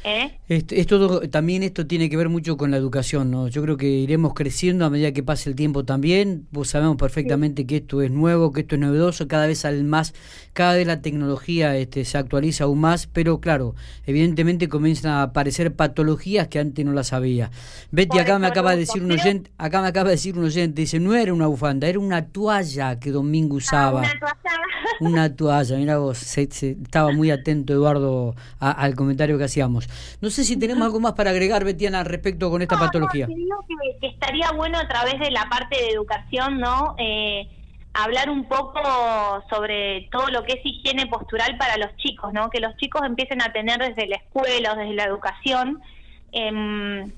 ¿Eh? 0.07 0.37
Esto, 0.47 1.21
también 1.29 1.63
esto 1.63 1.87
tiene 1.87 2.11
que 2.11 2.15
ver 2.15 2.29
mucho 2.29 2.57
con 2.57 2.69
la 2.69 2.77
educación, 2.77 3.31
¿no? 3.31 3.47
Yo 3.47 3.63
creo 3.63 3.75
que 3.75 3.87
iremos 3.87 4.35
creciendo 4.35 4.85
a 4.85 4.91
medida 4.91 5.11
que 5.13 5.23
pase 5.23 5.49
el 5.49 5.55
tiempo 5.55 5.83
también. 5.83 6.45
Vos 6.51 6.69
sabemos 6.69 6.97
perfectamente 6.97 7.65
que 7.65 7.77
esto 7.77 8.03
es 8.03 8.11
nuevo, 8.11 8.53
que 8.53 8.61
esto 8.61 8.75
es 8.75 8.81
novedoso, 8.81 9.27
cada 9.27 9.47
vez 9.47 9.65
al 9.65 9.83
más, 9.83 10.13
cada 10.53 10.75
vez 10.75 10.85
la 10.85 11.01
tecnología 11.01 11.75
este, 11.75 12.05
se 12.05 12.19
actualiza 12.19 12.65
aún 12.65 12.81
más, 12.81 13.07
pero 13.07 13.41
claro, 13.41 13.73
evidentemente 14.05 14.69
comienzan 14.69 15.11
a 15.11 15.23
aparecer 15.23 15.73
patologías 15.73 16.49
que 16.49 16.59
antes 16.59 16.85
no 16.85 16.91
las 16.91 17.11
había. 17.11 17.49
Betty, 17.89 18.19
acá 18.19 18.37
me 18.37 18.45
acaba 18.45 18.73
de 18.73 18.77
decir 18.77 19.01
un 19.01 19.11
oyente, 19.11 19.49
acá 19.57 19.81
me 19.81 19.87
acaba 19.87 20.09
de 20.09 20.17
decir 20.17 20.37
un 20.37 20.45
oyente, 20.45 20.81
dice, 20.81 20.99
no 20.99 21.15
era 21.15 21.33
una 21.33 21.47
bufanda, 21.47 21.87
era 21.87 21.97
una 21.97 22.27
toalla 22.27 22.99
que 22.99 23.09
Domingo 23.09 23.55
ah, 23.55 23.57
usaba. 23.57 23.99
una 24.01 24.19
toalla. 24.19 24.61
una 24.99 25.35
toalla, 25.35 25.77
mira 25.77 25.97
vos, 25.97 26.37
estaba 26.37 27.11
muy 27.11 27.31
atento 27.31 27.73
Eduardo 27.73 28.35
al 28.59 28.93
comentario 28.93 29.39
que 29.39 29.45
hacíamos. 29.45 29.89
No 30.21 30.29
sé 30.29 30.43
si 30.43 30.57
tenemos 30.57 30.83
algo 30.85 30.99
más 30.99 31.13
para 31.13 31.31
agregar, 31.31 31.63
Betiana, 31.63 32.03
respecto 32.03 32.49
con 32.49 32.61
esta 32.61 32.77
patología. 32.77 33.27
No, 33.27 33.59
que, 33.99 34.07
estaría 34.07 34.51
bueno 34.51 34.77
a 34.77 34.87
través 34.87 35.19
de 35.19 35.31
la 35.31 35.47
parte 35.49 35.75
de 35.75 35.89
educación, 35.89 36.59
¿no? 36.59 36.95
Eh, 36.97 37.47
hablar 37.95 38.29
un 38.29 38.47
poco 38.47 38.81
sobre 39.49 40.09
todo 40.11 40.27
lo 40.27 40.43
que 40.43 40.53
es 40.53 40.65
higiene 40.65 41.07
postural 41.07 41.57
para 41.57 41.77
los 41.77 41.95
chicos, 41.97 42.33
¿no? 42.33 42.49
Que 42.49 42.59
los 42.59 42.75
chicos 42.77 43.01
empiecen 43.05 43.41
a 43.41 43.53
tener 43.53 43.79
desde 43.79 44.07
la 44.07 44.17
escuela, 44.17 44.75
desde 44.75 44.93
la 44.93 45.05
educación, 45.05 45.81
em, 46.31 47.11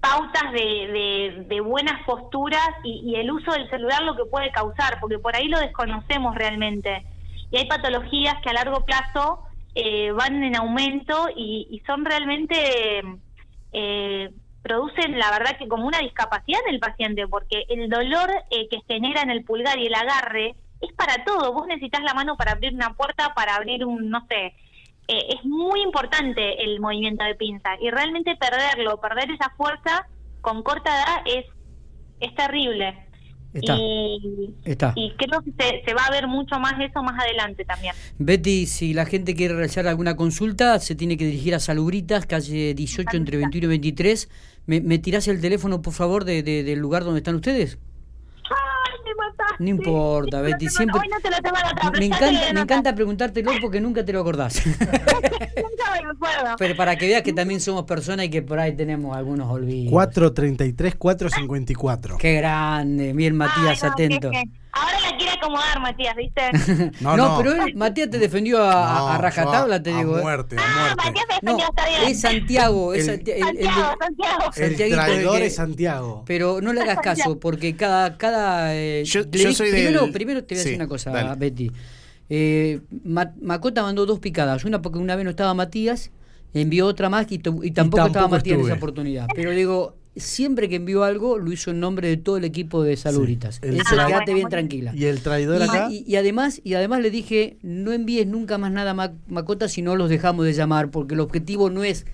pautas 0.00 0.52
de, 0.52 1.60
buenas 1.62 2.02
posturas 2.04 2.70
y, 2.82 3.02
y, 3.04 3.16
el 3.16 3.30
uso 3.30 3.52
del 3.52 3.68
celular 3.68 4.02
lo 4.02 4.16
que 4.16 4.24
puede 4.24 4.50
causar, 4.50 4.98
porque 5.00 5.18
por 5.18 5.36
ahí 5.36 5.48
lo 5.48 5.58
desconocemos 5.58 6.34
realmente. 6.34 7.04
Y 7.50 7.58
hay 7.58 7.66
patologías 7.66 8.36
que 8.42 8.48
a 8.48 8.54
largo 8.54 8.84
plazo 8.86 9.42
eh, 9.74 10.10
van 10.12 10.42
en 10.42 10.56
aumento 10.56 11.28
y, 11.34 11.82
son 11.86 12.04
realmente, 12.04 13.02
eh, 13.72 14.30
producen 14.62 15.18
la 15.18 15.30
verdad 15.30 15.56
que 15.58 15.68
como 15.68 15.86
una 15.86 16.00
discapacidad 16.00 16.60
en 16.66 16.74
el 16.74 16.80
paciente, 16.80 17.28
porque 17.28 17.64
el 17.68 17.88
dolor 17.88 18.30
eh, 18.50 18.68
que 18.68 18.80
genera 18.88 19.22
en 19.22 19.30
el 19.30 19.44
pulgar 19.44 19.78
y 19.78 19.86
el 19.86 19.94
agarre 19.94 20.56
es 20.80 20.92
para 20.94 21.24
todo. 21.24 21.52
Vos 21.52 21.66
necesitas 21.66 22.02
la 22.02 22.14
mano 22.14 22.36
para 22.36 22.52
abrir 22.52 22.74
una 22.74 22.94
puerta, 22.94 23.32
para 23.34 23.56
abrir 23.56 23.84
un, 23.84 24.10
no 24.10 24.26
sé, 24.28 24.54
es 25.08 25.44
muy 25.44 25.82
importante 25.82 26.62
el 26.62 26.78
movimiento 26.78 27.24
de 27.24 27.34
pinza 27.34 27.70
y 27.80 27.90
realmente 27.90 28.36
perderlo, 28.36 29.00
perder 29.00 29.28
esa 29.32 29.50
fuerza 29.56 30.06
con 30.40 30.62
corta 30.62 30.88
edad 30.88 31.22
es, 31.26 31.46
es 32.20 32.32
terrible. 32.36 33.09
Y, 33.52 34.54
y 34.94 35.12
creo 35.16 35.42
que 35.42 35.82
se, 35.84 35.94
va 35.94 36.04
a 36.04 36.10
ver 36.10 36.28
mucho 36.28 36.58
más 36.60 36.74
eso 36.80 37.02
más 37.02 37.20
adelante 37.20 37.64
también. 37.64 37.94
Betty, 38.18 38.66
si 38.66 38.94
la 38.94 39.06
gente 39.06 39.34
quiere 39.34 39.54
realizar 39.54 39.86
alguna 39.88 40.14
consulta, 40.16 40.78
se 40.78 40.94
tiene 40.94 41.16
que 41.16 41.24
dirigir 41.24 41.54
a 41.54 41.58
Salubritas, 41.58 42.26
calle 42.26 42.74
18 42.74 43.16
entre 43.16 43.38
21 43.38 43.66
y 43.66 43.68
23. 43.68 44.28
¿Me, 44.66 44.80
me 44.80 44.98
tirás 44.98 45.26
el 45.26 45.40
teléfono, 45.40 45.82
por 45.82 45.94
favor, 45.94 46.24
de, 46.24 46.42
del 46.42 46.78
lugar 46.78 47.04
donde 47.04 47.18
están 47.18 47.34
ustedes? 47.34 47.78
No 49.58 49.68
importa, 49.68 50.40
Betty, 50.40 50.68
siempre... 50.68 51.00
me, 51.98 52.06
encanta, 52.06 52.52
me 52.54 52.60
encanta 52.60 52.94
preguntártelo 52.94 53.52
porque 53.60 53.80
nunca 53.80 54.04
te 54.04 54.12
lo 54.12 54.20
acordás. 54.20 54.62
Pero 56.58 56.76
para 56.76 56.96
que 56.96 57.06
veas 57.06 57.22
que 57.22 57.32
también 57.32 57.60
somos 57.60 57.84
personas 57.84 58.26
y 58.26 58.30
que 58.30 58.42
por 58.42 58.58
ahí 58.58 58.74
tenemos 58.76 59.16
algunos 59.16 59.50
olvidos. 59.50 59.92
433, 59.92 60.94
454. 60.96 62.18
Qué 62.18 62.34
grande, 62.34 63.12
bien 63.12 63.36
Matías, 63.36 63.82
atento. 63.84 64.30
Ahora 64.72 65.00
la 65.00 65.16
quiere 65.16 65.32
acomodar, 65.32 65.80
Matías, 65.80 66.14
¿viste? 66.14 66.42
no, 67.00 67.38
pero 67.38 67.64
él, 67.64 67.74
Matías 67.74 68.08
te 68.08 68.18
defendió 68.18 68.62
a, 68.62 69.18
rajatabla, 69.18 69.82
te 69.82 69.90
digo. 69.90 70.14
A 70.14 70.18
¿eh? 70.18 70.22
muerte, 70.22 70.56
a 70.58 70.62
ah, 70.62 70.80
muerte. 70.80 71.04
Matías 71.04 71.26
defendió, 71.28 71.66
está 71.68 71.88
bien. 71.88 72.02
Es 72.04 72.20
Santiago. 72.20 72.94
Es 72.94 73.08
el, 73.08 73.16
Santiago, 73.16 73.96
Santiago. 74.00 74.50
El 74.56 74.76
traidor 74.92 75.42
es 75.42 75.54
Santiago. 75.56 76.24
Pero 76.26 76.60
no 76.60 76.72
le 76.72 76.82
hagas 76.82 76.98
caso, 76.98 77.40
porque 77.40 77.74
cada... 77.74 78.16
cada 78.16 78.76
eh, 78.76 79.02
yo, 79.04 79.24
soy 79.52 79.70
primero, 79.70 80.12
primero 80.12 80.44
te 80.44 80.54
voy 80.54 80.60
a 80.60 80.64
decir 80.64 80.76
una 80.76 80.88
cosa, 80.88 81.34
Betty. 81.34 81.70
Eh, 82.30 82.80
Macota 83.04 83.82
mandó 83.82 84.06
dos 84.06 84.20
picadas. 84.20 84.64
Una 84.64 84.80
porque 84.80 84.98
una 84.98 85.16
vez 85.16 85.24
no 85.24 85.30
estaba 85.30 85.52
Matías, 85.52 86.12
envió 86.54 86.86
otra 86.86 87.08
más 87.08 87.26
y, 87.30 87.38
tampoco, 87.38 88.06
estaba 88.06 88.28
Matías 88.28 88.58
en 88.58 88.64
esa 88.64 88.74
oportunidad. 88.74 89.26
Pero 89.34 89.50
digo, 89.50 89.96
siempre 90.16 90.68
que 90.68 90.76
envió 90.76 91.02
algo, 91.02 91.38
lo 91.38 91.52
hizo 91.52 91.72
en 91.72 91.80
nombre 91.80 92.08
de 92.08 92.16
todo 92.16 92.36
el 92.36 92.44
equipo 92.44 92.82
de 92.84 92.96
Saluritas. 92.96 93.58
Eso 93.62 93.96
quédate 94.06 94.32
bien 94.32 94.48
tranquila. 94.48 94.92
¿Y 94.94 95.06
el 95.06 95.20
traidor 95.20 95.60
acá? 95.62 95.88
Y, 95.90 96.14
además, 96.16 96.60
y 96.62 96.74
además 96.74 97.00
le 97.00 97.10
dije, 97.10 97.56
no 97.62 97.92
envíes 97.92 98.26
nunca 98.26 98.58
más 98.58 98.70
nada 98.70 98.92
a 98.92 99.12
Macota 99.26 99.68
si 99.68 99.82
no 99.82 99.96
los 99.96 100.08
dejamos 100.08 100.46
de 100.46 100.52
llamar, 100.52 100.90
porque 100.90 101.14
el 101.14 101.20
objetivo 101.20 101.68
no 101.68 101.82
es 101.82 102.06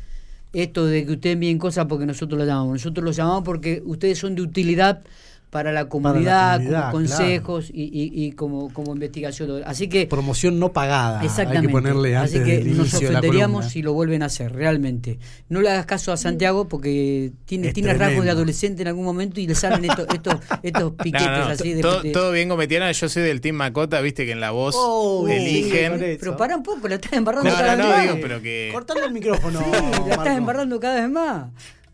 esto 0.52 0.86
de 0.86 1.04
que 1.04 1.12
ustedes 1.12 1.34
envíen 1.34 1.58
cosas 1.58 1.84
porque 1.86 2.06
nosotros 2.06 2.38
los 2.38 2.48
llamamos. 2.48 2.72
Nosotros 2.72 3.04
los 3.04 3.16
llamamos 3.16 3.42
porque 3.44 3.82
ustedes 3.84 4.18
son 4.18 4.34
de 4.34 4.42
utilidad 4.42 5.02
para 5.50 5.72
la 5.72 5.88
comunidad, 5.88 6.62
como 6.62 6.90
consejos 6.90 7.70
y, 7.72 8.32
como, 8.32 8.72
como 8.72 8.92
investigación. 8.92 9.62
Así 9.64 9.88
que 9.88 10.06
promoción 10.06 10.58
no 10.58 10.72
pagada. 10.72 11.22
Exactamente. 11.24 11.58
Hay 11.58 11.66
que 11.66 11.72
ponerle 11.72 12.16
antes 12.16 12.34
Así 12.34 12.44
que 12.44 12.64
nos 12.64 12.92
ofenderíamos 12.94 13.66
si 13.66 13.82
lo 13.82 13.92
vuelven 13.92 14.22
a 14.22 14.26
hacer, 14.26 14.52
realmente. 14.52 15.18
No 15.48 15.60
le 15.60 15.70
hagas 15.70 15.86
caso 15.86 16.12
a 16.12 16.16
Santiago 16.16 16.68
porque 16.68 17.32
tiene, 17.44 17.72
tiene 17.72 17.94
rasgos 17.94 18.24
de 18.24 18.30
adolescente 18.30 18.82
en 18.82 18.88
algún 18.88 19.04
momento 19.04 19.40
y 19.40 19.46
le 19.46 19.54
salen 19.54 19.84
estos, 19.90 20.06
estos, 20.12 20.36
estos 20.62 20.92
piquetes 20.92 21.28
así 21.28 21.74
de, 21.74 21.82
todo, 21.82 22.32
bien 22.32 22.48
cometiana, 22.48 22.90
yo 22.92 23.08
soy 23.08 23.22
del 23.22 23.40
team 23.40 23.56
Macota, 23.56 24.00
viste 24.00 24.26
que 24.26 24.32
en 24.32 24.40
la 24.40 24.50
voz 24.50 24.74
oh, 24.76 25.26
eligen. 25.28 26.18
pero 26.20 26.36
para 26.36 26.56
un 26.56 26.62
poco, 26.62 26.88
la 26.88 26.96
estás 26.96 27.12
embarrando 27.12 27.50
cada 27.50 27.76
vez 27.76 27.86
más. 27.86 28.02
Digo, 28.02 28.16
pero 28.20 28.42
que... 28.42 28.70
Cortando 28.72 29.04
el 29.04 29.12
micrófono. 29.12 29.60
la 30.06 30.14
estás 30.14 30.36
embarrando 30.36 30.80
cada 30.80 31.00
vez 31.00 31.10
más. 31.10 31.46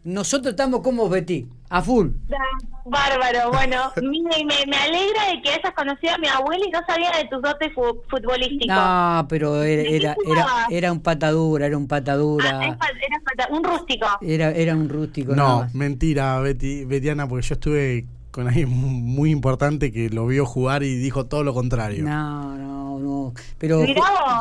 Nosotros 0.04 0.52
estamos 0.52 0.80
como 0.80 1.08
Betty, 1.08 1.46
a 1.72 1.80
full. 1.80 2.08
Bárbaro, 2.84 3.50
bueno, 3.50 3.90
me, 4.02 4.66
me, 4.66 4.76
alegra 4.76 5.26
de 5.30 5.42
que 5.42 5.50
hayas 5.50 5.72
conocido 5.74 6.14
a 6.14 6.18
mi 6.18 6.28
abuela 6.28 6.66
y 6.66 6.70
no 6.70 6.80
sabía 6.86 7.10
de 7.16 7.28
tus 7.28 7.40
dotes 7.40 7.72
futbolísticos. 7.72 8.76
No, 8.76 9.26
pero 9.28 9.62
era, 9.62 10.14
era, 10.26 10.66
era, 10.68 10.92
un 10.92 11.00
patadura, 11.00 11.66
era 11.66 11.78
un 11.78 11.88
patadura. 11.88 12.60
Ah, 12.60 12.76
era 13.32 13.48
un 13.50 13.64
rústico. 13.64 14.06
Era, 14.20 14.50
era 14.50 14.74
un 14.74 14.88
rústico. 14.88 15.34
No, 15.34 15.66
mentira, 15.72 16.38
Betty, 16.40 16.84
Betiana, 16.84 17.26
porque 17.26 17.46
yo 17.46 17.54
estuve 17.54 18.06
con 18.30 18.48
alguien 18.48 18.68
muy 18.68 19.30
importante 19.30 19.92
que 19.92 20.10
lo 20.10 20.26
vio 20.26 20.44
jugar 20.44 20.82
y 20.82 20.96
dijo 20.96 21.26
todo 21.26 21.44
lo 21.44 21.54
contrario. 21.54 22.04
No, 22.04 22.56
no, 22.56 22.81
no, 22.98 23.22
no. 23.24 23.34
Pero 23.58 23.84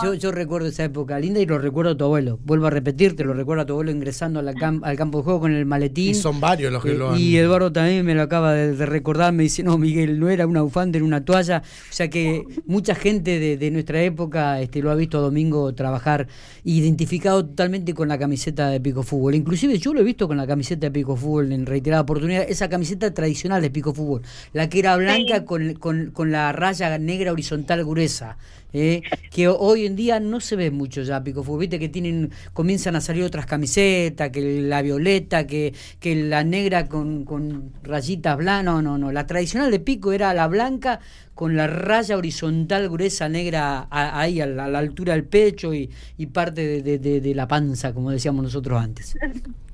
yo, 0.04 0.14
yo 0.14 0.32
recuerdo 0.32 0.68
esa 0.68 0.84
época 0.84 1.20
linda 1.20 1.40
y 1.40 1.46
lo 1.46 1.60
recuerdo 1.60 1.92
a 1.92 1.98
tu 1.98 2.06
abuelo. 2.06 2.40
Vuelvo 2.44 2.68
a 2.68 2.70
repetir, 2.70 3.16
te 3.16 3.24
lo 3.24 3.34
recuerdo 3.34 3.64
a 3.64 3.66
tu 3.66 3.74
abuelo 3.74 3.92
ingresando 3.92 4.40
al 4.40 4.56
campo 4.98 5.18
de 5.18 5.24
juego 5.24 5.40
con 5.40 5.54
el 5.54 5.66
maletín. 5.66 6.12
Y 6.12 6.14
son 6.16 6.40
varios 6.40 6.72
los 6.72 6.84
que 6.84 6.92
eh, 6.92 6.98
lo 6.98 7.12
han... 7.12 7.20
Y 7.20 7.38
Eduardo 7.38 7.72
también 7.72 8.06
me 8.06 8.16
lo 8.16 8.22
acaba 8.22 8.54
de, 8.54 8.86
recordar, 8.86 9.34
me 9.34 9.44
dice, 9.44 9.64
no, 9.64 9.78
Miguel, 9.78 10.20
no 10.20 10.30
era 10.30 10.48
una 10.48 10.62
bufanda, 10.62 10.98
era 10.98 11.06
una 11.06 11.24
toalla. 11.24 11.64
O 11.90 11.94
sea 11.94 12.10
que 12.10 12.46
mucha 12.66 12.96
gente 12.96 13.58
de, 13.58 13.72
nuestra 13.72 14.02
época 14.02 14.60
este, 14.60 14.82
lo 14.82 14.92
ha 14.92 14.96
visto 14.96 15.18
a 15.18 15.22
Domingo 15.22 15.74
trabajar 15.74 16.28
identificado 16.64 17.46
totalmente 17.46 17.94
con 17.94 18.08
la 18.08 18.18
camiseta 18.18 18.70
de 18.70 18.80
Pico 18.80 19.04
Fútbol. 19.04 19.36
Inclusive 19.36 19.78
yo 19.78 19.94
lo 19.94 20.02
he 20.02 20.04
visto 20.04 20.28
con 20.28 20.38
la 20.38 20.48
camiseta 20.48 20.88
de 20.88 20.92
Pico 20.92 21.16
Fútbol 21.16 21.52
en 21.52 21.66
reiterada 21.66 22.02
oportunidad, 22.02 22.46
esa 22.48 22.70
camiseta 22.70 23.14
tradicional 23.14 23.62
de 23.62 23.70
Pico 23.70 23.94
Fútbol, 23.94 24.22
la 24.54 24.70
que 24.70 24.80
era 24.80 24.98
blanca 24.98 25.46
con, 25.46 25.74
con, 25.76 26.12
con 26.12 26.32
la 26.32 26.52
raya 26.52 26.98
negra 26.98 27.32
horizontal 27.32 27.84
gruesa. 27.86 28.38
Eh, 28.74 29.02
que 29.32 29.50
hoy 29.50 29.86
en 29.86 29.98
día 29.98 30.20
no 30.22 30.40
se 30.40 30.56
ve 30.56 30.72
mucho 30.72 31.02
ya 31.02 31.24
Pico 31.24 31.44
Fútbol, 31.44 31.62
viste 31.62 31.78
que 31.80 31.90
tienen, 31.90 32.32
comienzan 32.54 32.96
a 32.96 33.02
salir 33.02 33.24
otras 33.24 33.46
camisetas, 33.46 34.30
que 34.30 34.62
la 34.62 34.82
violeta, 34.82 35.46
que, 35.46 35.74
que 36.00 36.16
la 36.16 36.44
negra 36.44 36.88
con, 36.88 37.26
con 37.26 37.74
rayitas 37.84 38.38
blancas, 38.38 38.64
no, 38.64 38.82
no, 38.82 38.98
no, 38.98 39.12
la 39.12 39.28
tradicional 39.28 39.72
de 39.72 39.80
Pico 39.80 40.14
era 40.14 40.34
la 40.34 40.48
blanca 40.48 41.02
con 41.36 41.58
la 41.58 41.68
raya 41.68 42.18
horizontal 42.18 42.90
gruesa 42.90 43.28
negra 43.28 43.88
ahí 43.90 44.40
a 44.40 44.46
la, 44.46 44.66
altura 44.80 45.14
del 45.14 45.26
pecho 45.26 45.74
y, 45.74 45.90
y 46.18 46.28
parte 46.28 46.82
de, 46.82 47.00
de, 47.00 47.20
de 47.20 47.36
la 47.36 47.48
panza, 47.48 47.94
como 47.94 48.12
decíamos 48.12 48.44
nosotros 48.44 48.82
antes. 48.82 49.16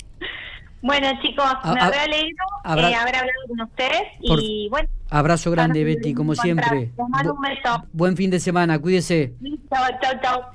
Bueno, 0.87 1.07
chicos, 1.21 1.45
me 1.65 1.81
habrá 1.81 2.07
leído, 2.07 2.37
eh, 2.63 2.95
habrá 2.95 3.19
hablado 3.19 3.41
con 3.49 3.59
ustedes 3.59 4.03
y 4.21 4.69
bueno. 4.69 4.87
Abrazo 5.09 5.51
grande, 5.51 5.83
Betty, 5.83 6.13
como 6.13 6.33
siempre. 6.33 6.91
Les 6.97 7.09
mando 7.09 7.33
un 7.33 7.41
beso. 7.41 7.83
Buen 7.91 8.15
fin 8.15 8.31
de 8.31 8.39
semana, 8.39 8.79
cuídese. 8.79 9.33
Chao, 9.69 9.85
chao, 10.01 10.13
chao. 10.21 10.41